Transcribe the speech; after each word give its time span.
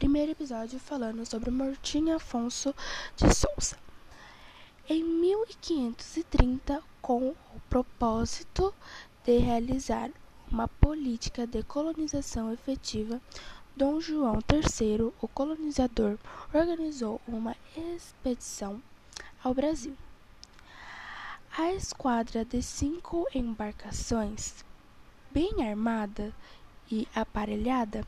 primeiro 0.00 0.32
episódio 0.32 0.80
falando 0.80 1.26
sobre 1.26 1.50
Martim 1.50 2.10
Afonso 2.10 2.74
de 3.18 3.34
Souza. 3.34 3.76
Em 4.88 5.04
1530, 5.04 6.82
com 7.02 7.28
o 7.28 7.60
propósito 7.68 8.72
de 9.22 9.36
realizar 9.36 10.10
uma 10.50 10.66
política 10.66 11.46
de 11.46 11.62
colonização 11.62 12.50
efetiva, 12.50 13.20
Dom 13.76 14.00
João 14.00 14.38
III, 14.50 15.12
o 15.20 15.28
colonizador, 15.28 16.16
organizou 16.50 17.20
uma 17.28 17.54
expedição 17.76 18.80
ao 19.44 19.52
Brasil. 19.52 19.94
A 21.58 21.74
esquadra 21.74 22.42
de 22.42 22.62
cinco 22.62 23.26
embarcações, 23.34 24.64
bem 25.30 25.68
armada 25.68 26.34
e 26.90 27.06
aparelhada, 27.14 28.02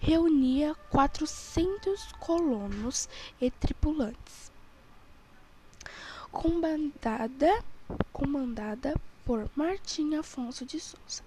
reunia 0.00 0.74
400 0.90 2.12
colonos 2.20 3.08
e 3.40 3.50
tripulantes. 3.50 4.50
Comandada, 6.30 7.64
comandada 8.12 8.94
por 9.24 9.50
Martim 9.56 10.14
Afonso 10.14 10.64
de 10.64 10.78
Souza. 10.78 11.22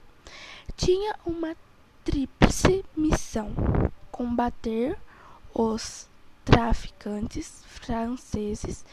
Tinha 0.76 1.16
uma 1.26 1.56
tríplice 2.04 2.86
missão: 2.96 3.54
combater 4.12 4.98
os 5.54 6.08
traficantes 6.46 7.64
franceses, 7.66 8.86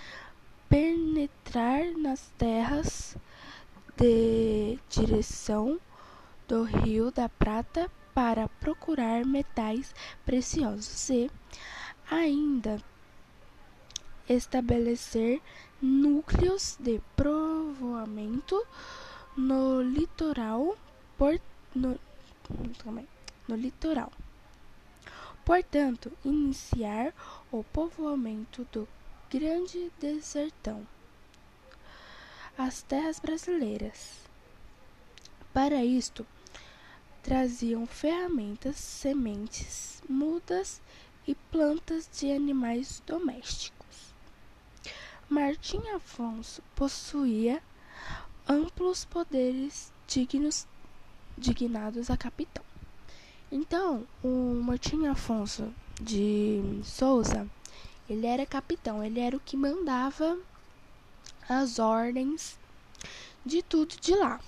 penetrar 0.68 1.84
nas 1.96 2.30
terras 2.36 3.16
de 3.96 4.78
direção 4.88 5.80
do 6.46 6.62
Rio 6.62 7.10
da 7.10 7.28
Prata 7.28 7.90
para 8.18 8.48
procurar 8.48 9.24
metais 9.24 9.94
preciosos 10.26 11.08
e 11.08 11.30
ainda 12.10 12.82
estabelecer 14.28 15.40
núcleos 15.80 16.76
de 16.80 17.00
provoamento 17.14 18.60
no 19.36 19.80
litoral 19.80 20.76
por, 21.16 21.40
no, 21.72 21.96
no 23.46 23.54
litoral. 23.54 24.10
Portanto, 25.44 26.10
iniciar 26.24 27.14
o 27.52 27.62
povoamento 27.62 28.66
do 28.72 28.88
Grande 29.30 29.92
Desertão, 30.00 30.84
as 32.58 32.82
terras 32.82 33.20
brasileiras. 33.20 34.18
Para 35.52 35.84
isto, 35.84 36.26
traziam 37.28 37.86
ferramentas, 37.86 38.76
sementes, 38.76 40.02
mudas 40.08 40.80
e 41.26 41.34
plantas 41.34 42.08
de 42.10 42.32
animais 42.32 43.02
domésticos. 43.06 44.14
Martim 45.28 45.86
Afonso 45.94 46.62
possuía 46.74 47.62
amplos 48.48 49.04
poderes 49.04 49.92
dignos, 50.06 50.66
dignados 51.36 52.08
a 52.08 52.16
capitão. 52.16 52.64
Então, 53.52 54.06
o 54.24 54.62
Martim 54.64 55.06
Afonso 55.06 55.70
de 56.00 56.80
Souza, 56.82 57.46
ele 58.08 58.26
era 58.26 58.46
capitão, 58.46 59.04
ele 59.04 59.20
era 59.20 59.36
o 59.36 59.40
que 59.40 59.54
mandava 59.54 60.38
as 61.46 61.78
ordens 61.78 62.58
de 63.44 63.62
tudo 63.62 64.00
de 64.00 64.14
lá, 64.14 64.40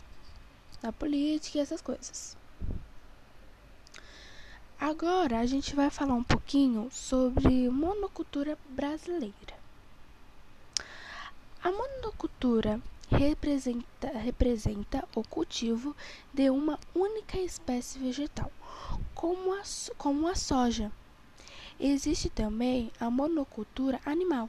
da 0.81 0.91
política 0.91 1.59
e 1.59 1.61
essas 1.61 1.83
coisas. 1.83 2.39
Agora 4.83 5.41
a 5.41 5.45
gente 5.45 5.77
vai 5.77 5.91
falar 5.91 6.14
um 6.14 6.25
pouquinho 6.25 6.89
sobre 6.91 7.69
monocultura 7.69 8.56
brasileira. 8.70 9.55
A 11.62 11.70
monocultura 11.70 12.81
representa, 13.11 14.09
representa 14.09 15.06
o 15.15 15.22
cultivo 15.22 15.94
de 16.32 16.49
uma 16.49 16.81
única 16.94 17.37
espécie 17.37 17.99
vegetal, 17.99 18.50
como 19.15 19.53
a, 19.53 19.60
como 19.99 20.27
a 20.27 20.34
soja. 20.34 20.91
Existe 21.78 22.31
também 22.31 22.91
a 22.99 23.10
monocultura 23.10 24.00
animal, 24.06 24.49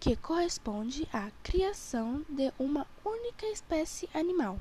que 0.00 0.16
corresponde 0.16 1.06
à 1.12 1.30
criação 1.42 2.24
de 2.26 2.50
uma 2.58 2.86
única 3.04 3.44
espécie 3.48 4.08
animal, 4.14 4.58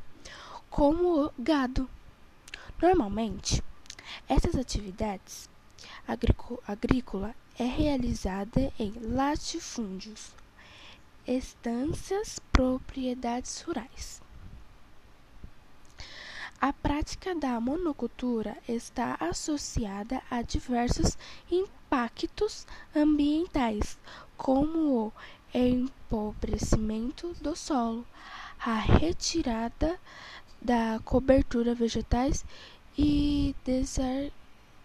como 0.69 1.27
o 1.27 1.31
gado. 1.39 1.89
Normalmente, 2.81 3.63
essas 4.27 4.55
atividades 4.55 5.49
agrícola 6.67 7.35
é 7.57 7.63
realizada 7.63 8.71
em 8.79 8.93
latifúndios, 9.01 10.31
estâncias, 11.27 12.39
propriedades 12.51 13.61
rurais. 13.61 14.21
A 16.59 16.71
prática 16.71 17.33
da 17.33 17.59
monocultura 17.59 18.55
está 18.67 19.17
associada 19.19 20.21
a 20.29 20.43
diversos 20.43 21.17
impactos 21.49 22.67
ambientais, 22.95 23.97
como 24.37 25.07
o 25.07 25.13
empobrecimento 25.53 27.33
do 27.41 27.55
solo, 27.55 28.05
a 28.59 28.75
retirada 28.75 29.99
da 30.61 30.99
cobertura 31.03 31.73
vegetais 31.73 32.45
e 32.97 33.55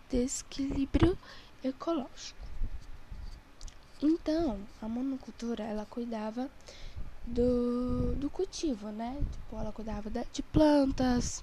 desequilíbrio 0.09 1.17
ecológico. 1.63 2.47
Então, 4.03 4.59
a 4.81 4.89
monocultura, 4.89 5.65
ela 5.65 5.87
cuidava 5.87 6.51
do, 7.27 8.15
do 8.17 8.31
cultivo, 8.31 8.91
né? 8.91 9.17
Tipo, 9.33 9.59
ela 9.59 9.73
cuidava 9.73 10.11
de 10.33 10.43
plantas, 10.43 11.43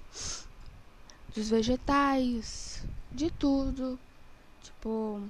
dos 1.34 1.50
vegetais, 1.50 2.84
de 3.12 3.30
tudo. 3.30 3.98
Tipo, 4.62 5.20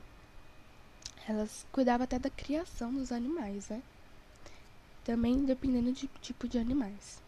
elas 1.26 1.66
cuidavam 1.72 2.04
até 2.04 2.18
da 2.18 2.30
criação 2.30 2.92
dos 2.92 3.10
animais, 3.10 3.68
né? 3.68 3.82
Também 5.02 5.44
dependendo 5.44 5.92
de 5.92 6.06
tipo 6.20 6.46
de 6.46 6.58
animais. 6.58 7.22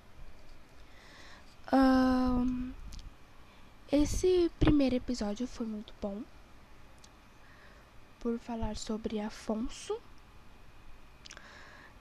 Um, 1.72 2.72
esse 3.90 4.50
primeiro 4.58 4.96
episódio 4.96 5.46
foi 5.46 5.66
muito 5.66 5.94
bom 6.00 6.22
por 8.20 8.38
falar 8.38 8.76
sobre 8.76 9.20
Afonso, 9.20 9.96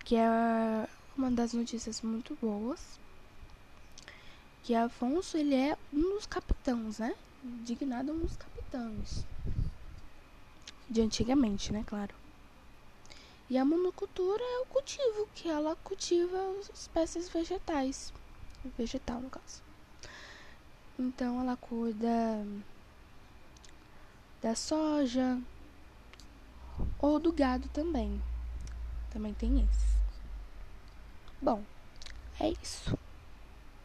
que 0.03 0.15
é 0.15 0.87
uma 1.17 1.29
das 1.31 1.53
notícias 1.53 2.01
muito 2.01 2.35
boas. 2.41 2.99
Que 4.63 4.73
Afonso 4.73 5.37
ele 5.37 5.53
é 5.53 5.77
um 5.93 6.15
dos 6.15 6.25
capitães, 6.25 6.97
né? 6.97 7.15
Dignado 7.63 8.11
um 8.11 8.19
dos 8.19 8.35
capitães 8.35 9.25
de 10.89 11.01
antigamente, 11.01 11.71
né, 11.71 11.83
claro. 11.85 12.13
E 13.49 13.57
a 13.57 13.65
monocultura 13.65 14.41
é 14.41 14.59
o 14.59 14.65
cultivo, 14.65 15.27
que 15.35 15.47
ela 15.47 15.75
cultiva 15.77 16.37
espécies 16.73 17.29
vegetais, 17.29 18.11
vegetal 18.77 19.21
no 19.21 19.29
caso. 19.29 19.61
Então 20.97 21.41
ela 21.41 21.57
cuida 21.57 22.45
da 24.41 24.55
soja 24.55 25.37
ou 26.99 27.19
do 27.19 27.33
gado 27.33 27.67
também. 27.69 28.21
Também 29.11 29.33
tem 29.33 29.61
esse. 29.61 29.95
Bom, 31.41 31.63
é 32.39 32.49
isso. 32.61 32.94